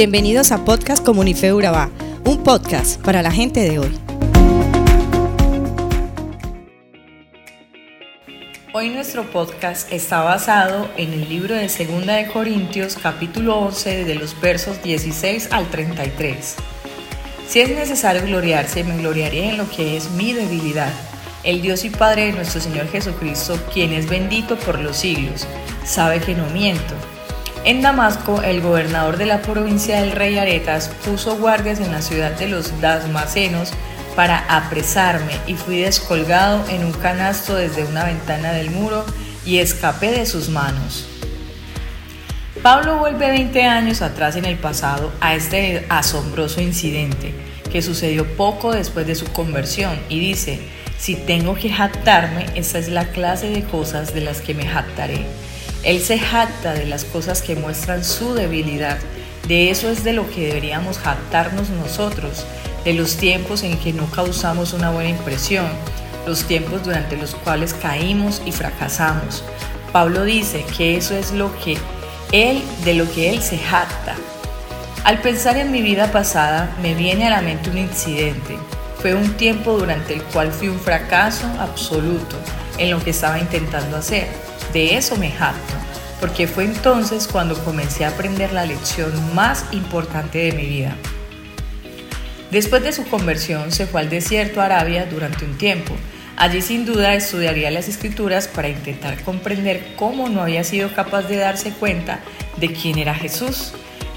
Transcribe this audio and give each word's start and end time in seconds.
Bienvenidos 0.00 0.50
a 0.50 0.64
Podcast 0.64 1.04
Comunife 1.04 1.52
Urabá, 1.52 1.90
un 2.24 2.42
podcast 2.42 2.98
para 3.02 3.20
la 3.20 3.30
gente 3.30 3.60
de 3.60 3.80
hoy. 3.80 3.98
Hoy 8.72 8.88
nuestro 8.88 9.30
podcast 9.30 9.92
está 9.92 10.22
basado 10.22 10.88
en 10.96 11.12
el 11.12 11.28
libro 11.28 11.54
de 11.54 11.68
Segunda 11.68 12.14
de 12.14 12.28
Corintios, 12.28 12.96
capítulo 12.96 13.58
11, 13.58 14.06
de 14.06 14.14
los 14.14 14.40
versos 14.40 14.82
16 14.82 15.52
al 15.52 15.68
33. 15.68 16.56
Si 17.46 17.60
es 17.60 17.68
necesario 17.68 18.22
gloriarse, 18.22 18.82
me 18.84 18.96
gloriaré 18.96 19.50
en 19.50 19.58
lo 19.58 19.68
que 19.68 19.98
es 19.98 20.10
mi 20.12 20.32
debilidad. 20.32 20.94
El 21.44 21.60
Dios 21.60 21.84
y 21.84 21.90
Padre 21.90 22.24
de 22.24 22.32
nuestro 22.32 22.62
Señor 22.62 22.88
Jesucristo, 22.88 23.60
quien 23.70 23.92
es 23.92 24.08
bendito 24.08 24.56
por 24.56 24.78
los 24.78 24.96
siglos, 24.96 25.46
sabe 25.84 26.20
que 26.20 26.34
no 26.34 26.46
miento. 26.54 26.94
En 27.62 27.82
Damasco, 27.82 28.40
el 28.42 28.62
gobernador 28.62 29.18
de 29.18 29.26
la 29.26 29.42
provincia 29.42 30.00
del 30.00 30.12
rey 30.12 30.38
Aretas 30.38 30.90
puso 31.04 31.36
guardias 31.36 31.78
en 31.78 31.92
la 31.92 32.00
ciudad 32.00 32.32
de 32.32 32.48
los 32.48 32.80
Dasmacenos 32.80 33.72
para 34.16 34.38
apresarme 34.48 35.34
y 35.46 35.54
fui 35.54 35.80
descolgado 35.80 36.64
en 36.70 36.84
un 36.86 36.92
canasto 36.92 37.54
desde 37.54 37.84
una 37.84 38.04
ventana 38.04 38.52
del 38.52 38.70
muro 38.70 39.04
y 39.44 39.58
escapé 39.58 40.10
de 40.10 40.24
sus 40.24 40.48
manos. 40.48 41.06
Pablo 42.62 42.96
vuelve 42.96 43.28
20 43.28 43.62
años 43.64 44.00
atrás 44.00 44.36
en 44.36 44.46
el 44.46 44.56
pasado 44.56 45.12
a 45.20 45.34
este 45.34 45.84
asombroso 45.90 46.62
incidente 46.62 47.34
que 47.70 47.82
sucedió 47.82 48.26
poco 48.36 48.72
después 48.72 49.06
de 49.06 49.14
su 49.14 49.26
conversión 49.32 50.00
y 50.08 50.18
dice, 50.18 50.60
si 50.98 51.14
tengo 51.14 51.54
que 51.54 51.70
jactarme, 51.70 52.46
esta 52.54 52.78
es 52.78 52.88
la 52.88 53.08
clase 53.08 53.50
de 53.50 53.64
cosas 53.64 54.14
de 54.14 54.22
las 54.22 54.40
que 54.40 54.54
me 54.54 54.66
jactaré 54.66 55.26
él 55.82 56.02
se 56.02 56.18
jacta 56.18 56.74
de 56.74 56.86
las 56.86 57.04
cosas 57.04 57.40
que 57.42 57.56
muestran 57.56 58.04
su 58.04 58.34
debilidad. 58.34 58.98
De 59.48 59.70
eso 59.70 59.88
es 59.88 60.04
de 60.04 60.12
lo 60.12 60.28
que 60.28 60.46
deberíamos 60.46 60.98
jactarnos 60.98 61.70
nosotros, 61.70 62.44
de 62.84 62.92
los 62.92 63.16
tiempos 63.16 63.62
en 63.62 63.78
que 63.78 63.92
no 63.92 64.10
causamos 64.10 64.74
una 64.74 64.90
buena 64.90 65.10
impresión, 65.10 65.66
los 66.26 66.44
tiempos 66.44 66.84
durante 66.84 67.16
los 67.16 67.34
cuales 67.34 67.72
caímos 67.72 68.42
y 68.44 68.52
fracasamos. 68.52 69.42
Pablo 69.92 70.24
dice 70.24 70.64
que 70.76 70.96
eso 70.96 71.16
es 71.16 71.32
lo 71.32 71.50
que 71.60 71.78
él, 72.32 72.62
de 72.84 72.94
lo 72.94 73.10
que 73.10 73.30
él 73.30 73.42
se 73.42 73.58
jacta. 73.58 74.14
Al 75.04 75.20
pensar 75.22 75.56
en 75.56 75.72
mi 75.72 75.80
vida 75.80 76.12
pasada, 76.12 76.76
me 76.82 76.94
viene 76.94 77.26
a 77.26 77.30
la 77.30 77.40
mente 77.40 77.70
un 77.70 77.78
incidente. 77.78 78.58
Fue 79.00 79.14
un 79.14 79.32
tiempo 79.32 79.72
durante 79.72 80.12
el 80.12 80.22
cual 80.24 80.52
fui 80.52 80.68
un 80.68 80.78
fracaso 80.78 81.46
absoluto 81.58 82.36
en 82.76 82.90
lo 82.90 83.02
que 83.02 83.10
estaba 83.10 83.38
intentando 83.38 83.96
hacer. 83.96 84.28
De 84.72 84.96
eso 84.96 85.16
me 85.16 85.30
jacto, 85.30 85.74
porque 86.20 86.46
fue 86.46 86.64
entonces 86.64 87.26
cuando 87.26 87.58
comencé 87.64 88.04
a 88.04 88.10
aprender 88.10 88.52
la 88.52 88.66
lección 88.66 89.34
más 89.34 89.64
importante 89.72 90.38
de 90.38 90.52
mi 90.52 90.66
vida. 90.66 90.96
Después 92.50 92.82
de 92.82 92.92
su 92.92 93.04
conversión 93.04 93.72
se 93.72 93.86
fue 93.86 94.00
al 94.00 94.10
desierto 94.10 94.60
Arabia 94.60 95.06
durante 95.06 95.44
un 95.44 95.56
tiempo. 95.56 95.94
Allí 96.36 96.62
sin 96.62 96.86
duda 96.86 97.14
estudiaría 97.14 97.70
las 97.70 97.88
escrituras 97.88 98.48
para 98.48 98.68
intentar 98.68 99.22
comprender 99.22 99.94
cómo 99.96 100.28
no 100.28 100.42
había 100.42 100.64
sido 100.64 100.92
capaz 100.94 101.22
de 101.22 101.36
darse 101.36 101.72
cuenta 101.72 102.20
de 102.56 102.72
quién 102.72 102.98
era 102.98 103.14
Jesús. 103.14 103.72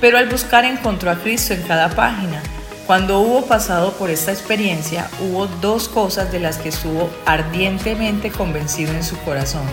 Pero 0.00 0.18
al 0.18 0.28
buscar 0.28 0.64
encontró 0.64 1.10
a 1.10 1.16
Cristo 1.16 1.54
en 1.54 1.62
cada 1.62 1.90
página. 1.90 2.42
Cuando 2.86 3.20
hubo 3.20 3.46
pasado 3.46 3.92
por 3.94 4.10
esta 4.10 4.30
experiencia, 4.30 5.08
hubo 5.20 5.46
dos 5.46 5.88
cosas 5.88 6.30
de 6.30 6.40
las 6.40 6.58
que 6.58 6.68
estuvo 6.68 7.10
ardientemente 7.26 8.30
convencido 8.30 8.92
en 8.92 9.02
su 9.02 9.18
corazón. 9.18 9.66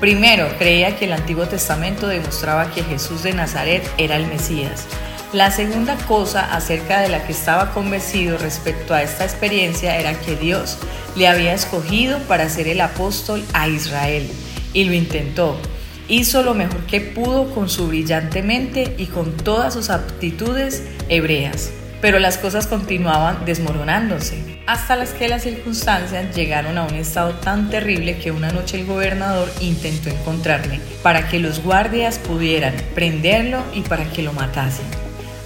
Primero, 0.00 0.48
creía 0.58 0.96
que 0.96 1.06
el 1.06 1.12
Antiguo 1.12 1.48
Testamento 1.48 2.06
demostraba 2.06 2.70
que 2.70 2.84
Jesús 2.84 3.24
de 3.24 3.32
Nazaret 3.32 3.82
era 3.98 4.14
el 4.14 4.26
Mesías. 4.26 4.86
La 5.32 5.50
segunda 5.50 5.96
cosa 6.06 6.54
acerca 6.54 7.00
de 7.00 7.08
la 7.08 7.26
que 7.26 7.32
estaba 7.32 7.72
convencido 7.72 8.38
respecto 8.38 8.94
a 8.94 9.02
esta 9.02 9.24
experiencia 9.24 9.98
era 9.98 10.18
que 10.20 10.36
Dios 10.36 10.78
le 11.16 11.26
había 11.26 11.52
escogido 11.52 12.20
para 12.20 12.48
ser 12.48 12.68
el 12.68 12.80
apóstol 12.80 13.44
a 13.52 13.68
Israel. 13.68 14.30
Y 14.72 14.84
lo 14.84 14.92
intentó. 14.92 15.58
Hizo 16.06 16.42
lo 16.42 16.54
mejor 16.54 16.86
que 16.86 17.00
pudo 17.00 17.52
con 17.52 17.68
su 17.68 17.88
brillante 17.88 18.42
mente 18.42 18.94
y 18.98 19.06
con 19.06 19.36
todas 19.36 19.74
sus 19.74 19.90
aptitudes 19.90 20.84
hebreas 21.08 21.72
pero 22.00 22.18
las 22.18 22.38
cosas 22.38 22.66
continuaban 22.66 23.44
desmoronándose, 23.44 24.38
hasta 24.66 24.96
las 24.96 25.10
que 25.10 25.28
las 25.28 25.42
circunstancias 25.42 26.34
llegaron 26.34 26.78
a 26.78 26.84
un 26.84 26.94
estado 26.94 27.34
tan 27.34 27.70
terrible 27.70 28.18
que 28.18 28.30
una 28.30 28.52
noche 28.52 28.80
el 28.80 28.86
gobernador 28.86 29.50
intentó 29.60 30.10
encontrarle 30.10 30.80
para 31.02 31.28
que 31.28 31.38
los 31.38 31.62
guardias 31.62 32.18
pudieran 32.18 32.74
prenderlo 32.94 33.62
y 33.74 33.80
para 33.82 34.04
que 34.04 34.22
lo 34.22 34.32
matasen. 34.32 34.86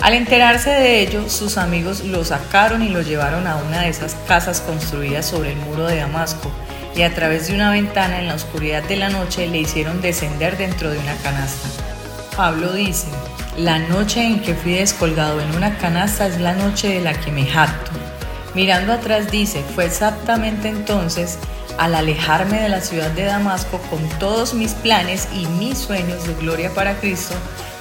Al 0.01 0.15
enterarse 0.15 0.71
de 0.71 1.01
ello, 1.01 1.29
sus 1.31 1.57
amigos 1.57 2.05
lo 2.05 2.25
sacaron 2.25 2.83
y 2.83 2.89
lo 2.89 3.03
llevaron 3.03 3.47
a 3.47 3.57
una 3.57 3.83
de 3.83 3.89
esas 3.89 4.17
casas 4.27 4.61
construidas 4.61 5.27
sobre 5.27 5.53
el 5.53 5.59
muro 5.59 5.87
de 5.87 5.97
Damasco 5.97 6.51
y 6.97 7.03
a 7.03 7.15
través 7.15 7.47
de 7.47 7.55
una 7.55 7.71
ventana 7.71 8.19
en 8.19 8.27
la 8.27 8.35
oscuridad 8.35 8.83
de 8.83 8.97
la 8.97 9.09
noche 9.09 9.47
le 9.47 9.59
hicieron 9.59 10.03
descender 10.03 10.59
dentro 10.59 10.91
de 10.91 10.99
una 10.99 11.15
canasta. 11.23 11.92
Pablo 12.37 12.73
dice, 12.73 13.09
la 13.59 13.79
noche 13.79 14.25
en 14.25 14.41
que 14.41 14.55
fui 14.55 14.73
descolgado 14.73 15.41
en 15.41 15.55
una 15.55 15.77
canasta 15.77 16.27
es 16.27 16.41
la 16.41 16.55
noche 16.55 16.89
de 16.89 17.01
la 17.01 17.13
que 17.13 17.31
me 17.31 17.45
jacto. 17.45 17.91
Mirando 18.55 18.95
atrás 18.95 19.31
dice, 19.31 19.63
fue 19.75 19.85
exactamente 19.85 20.69
entonces 20.69 21.39
al 21.79 21.95
alejarme 21.95 22.61
de 22.61 22.71
la 22.71 22.81
ciudad 22.81 23.11
de 23.11 23.25
Damasco 23.25 23.79
con 23.91 24.01
todos 24.19 24.55
mis 24.55 24.73
planes 24.73 25.29
y 25.35 25.47
mis 25.59 25.79
sueños 25.79 26.27
de 26.27 26.35
gloria 26.35 26.71
para 26.75 26.95
Cristo 26.97 27.35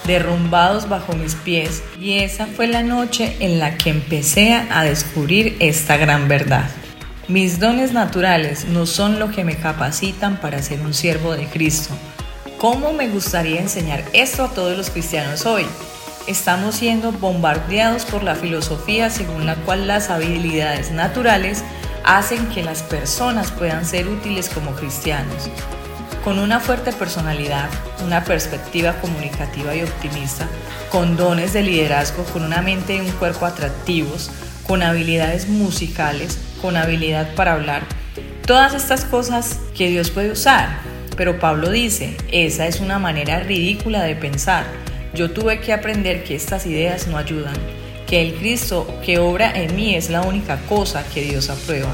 derrumbados 0.06 0.90
bajo 0.90 1.14
mis 1.14 1.36
pies 1.36 1.84
y 2.00 2.20
esa 2.20 2.48
fue 2.48 2.68
la 2.68 2.84
noche 2.84 3.38
en 3.40 3.60
la 3.60 3.78
que 3.78 3.90
empecé 3.90 4.54
a 4.54 4.84
descubrir 4.84 5.56
esta 5.60 5.96
gran 5.98 6.28
verdad. 6.28 6.70
Mis 7.28 7.60
dones 7.60 7.94
naturales 7.94 8.66
no 8.66 8.86
son 8.86 9.20
lo 9.20 9.30
que 9.30 9.44
me 9.46 9.56
capacitan 9.56 10.38
para 10.38 10.62
ser 10.62 10.82
un 10.82 10.94
siervo 10.94 11.36
de 11.36 11.46
Cristo 11.46 11.96
¿Cómo 12.62 12.94
me 12.94 13.10
gustaría 13.10 13.60
enseñar 13.60 14.04
esto 14.14 14.44
a 14.44 14.50
todos 14.50 14.78
los 14.78 14.92
cristianos 14.92 15.48
hoy? 15.48 15.66
Estamos 16.28 16.76
siendo 16.76 17.12
bombardeados 17.12 18.06
por 18.06 18.22
la 18.22 18.36
filosofía 18.36 19.10
según 19.10 19.48
la 19.48 19.56
cual 19.56 19.88
las 19.88 20.12
habilidades 20.12 20.92
naturales 20.92 21.64
hacen 22.04 22.46
que 22.50 22.62
las 22.62 22.84
personas 22.84 23.52
puedan 23.52 23.84
ser 23.84 24.08
útiles 24.08 24.48
como 24.48 24.76
cristianos. 24.76 25.50
Con 26.24 26.38
una 26.38 26.60
fuerte 26.60 26.94
personalidad, 26.94 27.68
una 28.06 28.24
perspectiva 28.24 28.94
comunicativa 29.02 29.76
y 29.76 29.82
optimista, 29.82 30.48
con 30.92 31.18
dones 31.18 31.54
de 31.54 31.64
liderazgo, 31.64 32.24
con 32.26 32.44
una 32.44 32.62
mente 32.62 32.96
y 32.96 33.00
un 33.00 33.12
cuerpo 33.14 33.48
atractivos, 33.48 34.30
con 34.68 34.84
habilidades 34.84 35.50
musicales, 35.50 36.38
con 36.62 36.78
habilidad 36.78 37.34
para 37.34 37.54
hablar, 37.54 37.82
todas 38.46 38.76
estas 38.76 39.04
cosas 39.04 39.58
que 39.76 39.90
Dios 39.90 40.12
puede 40.12 40.30
usar 40.30 41.01
pero 41.22 41.38
Pablo 41.38 41.70
dice, 41.70 42.18
esa 42.32 42.66
es 42.66 42.80
una 42.80 42.98
manera 42.98 43.42
ridícula 43.42 44.02
de 44.02 44.16
pensar. 44.16 44.66
Yo 45.14 45.30
tuve 45.30 45.60
que 45.60 45.72
aprender 45.72 46.24
que 46.24 46.34
estas 46.34 46.66
ideas 46.66 47.06
no 47.06 47.16
ayudan, 47.16 47.54
que 48.08 48.24
el 48.24 48.34
Cristo 48.34 48.92
que 49.06 49.20
obra 49.20 49.52
en 49.56 49.76
mí 49.76 49.94
es 49.94 50.10
la 50.10 50.24
única 50.24 50.58
cosa 50.68 51.06
que 51.14 51.22
Dios 51.22 51.52
aprueba. 51.52 51.92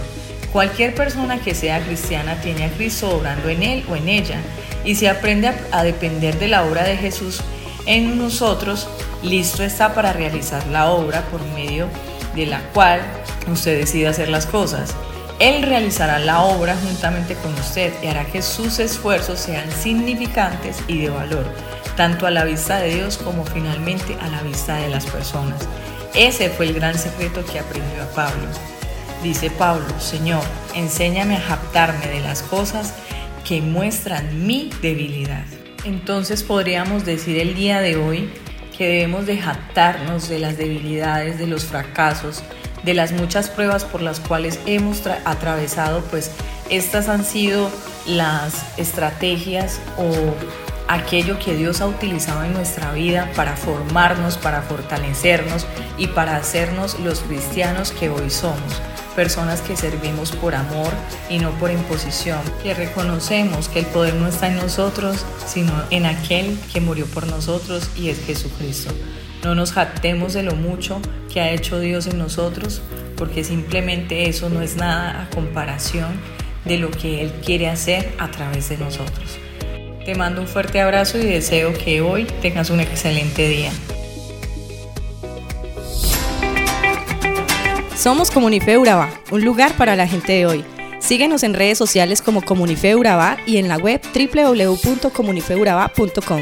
Cualquier 0.53 0.95
persona 0.95 1.41
que 1.41 1.55
sea 1.55 1.81
cristiana 1.81 2.39
tiene 2.39 2.63
a 2.63 2.69
Cristo 2.69 3.17
obrando 3.17 3.49
en 3.49 3.63
él 3.63 3.83
o 3.89 3.97
en 3.97 4.07
ella, 4.07 4.39
y 4.85 4.95
si 4.95 5.07
aprende 5.07 5.51
a, 5.73 5.83
depender 5.83 6.39
de 6.39 6.47
la 6.47 6.63
obra 6.63 6.85
de 6.85 6.95
Jesús 6.95 7.41
en 7.85 8.17
nosotros, 8.17 8.87
listo 9.23 9.61
está 9.61 9.93
para 9.93 10.13
realizar 10.13 10.65
la 10.67 10.89
obra 10.89 11.23
por 11.23 11.43
medio 11.47 11.89
de 12.33 12.45
la 12.45 12.61
cual 12.69 13.01
usted 13.51 13.77
decide 13.77 14.07
hacer 14.07 14.29
las 14.29 14.45
cosas. 14.45 14.95
Él 15.39 15.61
realizará 15.61 16.17
la 16.17 16.41
obra 16.41 16.75
juntamente 16.75 17.35
con 17.35 17.53
usted 17.53 17.93
y 18.01 18.07
hará 18.07 18.25
que 18.25 18.41
sus 18.41 18.79
esfuerzos 18.79 19.39
sean 19.39 19.69
significantes 19.71 20.77
y 20.87 20.99
de 21.01 21.09
valor, 21.09 21.45
tanto 21.95 22.25
a 22.25 22.31
la 22.31 22.43
vista 22.43 22.79
de 22.79 22.95
Dios 22.95 23.17
como 23.17 23.45
finalmente 23.45 24.17
a 24.19 24.29
la 24.29 24.41
vista 24.41 24.77
de 24.77 24.89
las 24.89 25.05
personas. 25.05 25.67
Ese 26.15 26.49
fue 26.49 26.65
el 26.65 26.73
gran 26.73 26.97
secreto 26.97 27.45
que 27.45 27.59
aprendió 27.59 28.01
a 28.01 28.15
Pablo. 28.15 28.47
Dice 29.21 29.51
Pablo, 29.51 29.85
Señor, 29.99 30.43
enséñame 30.73 31.37
a 31.37 31.41
jactarme 31.41 32.07
de 32.07 32.21
las 32.21 32.41
cosas 32.41 32.93
que 33.47 33.61
muestran 33.61 34.47
mi 34.47 34.71
debilidad. 34.81 35.45
Entonces 35.85 36.41
podríamos 36.41 37.05
decir 37.05 37.37
el 37.37 37.53
día 37.53 37.79
de 37.79 37.95
hoy 37.95 38.29
que 38.75 38.87
debemos 38.87 39.25
de 39.25 39.37
jactarnos 39.37 40.29
de 40.29 40.39
las 40.39 40.57
debilidades, 40.57 41.39
de 41.39 41.47
los 41.47 41.65
fracasos, 41.65 42.43
de 42.83 42.93
las 42.93 43.11
muchas 43.11 43.49
pruebas 43.49 43.85
por 43.85 44.01
las 44.01 44.19
cuales 44.19 44.59
hemos 44.65 45.05
atravesado, 45.25 46.01
pues 46.09 46.31
estas 46.69 47.09
han 47.09 47.25
sido 47.25 47.69
las 48.05 48.65
estrategias 48.77 49.79
o 49.97 50.11
aquello 50.87 51.37
que 51.39 51.55
Dios 51.55 51.81
ha 51.81 51.87
utilizado 51.87 52.43
en 52.43 52.53
nuestra 52.53 52.91
vida 52.93 53.31
para 53.35 53.55
formarnos, 53.55 54.37
para 54.37 54.61
fortalecernos 54.61 55.67
y 55.97 56.07
para 56.07 56.37
hacernos 56.37 56.99
los 56.99 57.19
cristianos 57.19 57.91
que 57.91 58.09
hoy 58.09 58.29
somos. 58.29 58.81
Personas 59.15 59.61
que 59.61 59.75
servimos 59.75 60.31
por 60.31 60.53
amor 60.53 60.91
y 61.27 61.39
no 61.39 61.51
por 61.51 61.71
imposición, 61.71 62.39
que 62.61 62.75
reconocemos 62.75 63.67
que 63.67 63.79
el 63.79 63.85
poder 63.87 64.13
no 64.13 64.27
está 64.27 64.47
en 64.47 64.57
nosotros, 64.57 65.25
sino 65.45 65.73
en 65.89 66.05
aquel 66.05 66.57
que 66.71 66.81
murió 66.81 67.05
por 67.07 67.25
nosotros 67.25 67.89
y 67.95 68.09
es 68.09 68.23
Jesucristo. 68.25 68.93
No 69.47 69.55
nos 69.55 69.71
jactemos 69.71 70.33
de 70.33 70.43
lo 70.43 70.55
mucho 70.55 71.01
que 71.31 71.39
ha 71.39 71.51
hecho 71.51 71.79
Dios 71.79 72.05
en 72.07 72.17
nosotros, 72.17 72.81
porque 73.15 73.45
simplemente 73.45 74.27
eso 74.27 74.49
no 74.49 74.61
es 74.61 74.75
nada 74.75 75.21
a 75.21 75.29
comparación 75.29 76.19
de 76.65 76.77
lo 76.77 76.91
que 76.91 77.21
Él 77.21 77.31
quiere 77.45 77.69
hacer 77.69 78.11
a 78.17 78.29
través 78.29 78.67
de 78.67 78.77
nosotros. 78.77 79.37
Te 80.03 80.15
mando 80.15 80.41
un 80.41 80.47
fuerte 80.47 80.81
abrazo 80.81 81.17
y 81.17 81.23
deseo 81.23 81.73
que 81.73 82.01
hoy 82.01 82.27
tengas 82.41 82.71
un 82.71 82.81
excelente 82.81 83.47
día. 83.47 83.71
Somos 87.95 88.29
Comunife 88.29 88.77
Urabá, 88.77 89.09
un 89.31 89.45
lugar 89.45 89.77
para 89.77 89.95
la 89.95 90.09
gente 90.09 90.33
de 90.33 90.45
hoy. 90.45 90.65
Síguenos 90.99 91.43
en 91.43 91.53
redes 91.53 91.77
sociales 91.77 92.21
como 92.21 92.41
Comunife 92.41 92.97
Urabá 92.97 93.37
y 93.45 93.55
en 93.55 93.69
la 93.69 93.77
web 93.77 94.01
www.comunifeurabá.com. 94.13 96.41